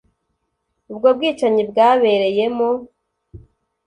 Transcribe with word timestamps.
ubwo 0.91 1.07
bwicanyi 1.17 1.63
bwabereyemo 1.71 2.69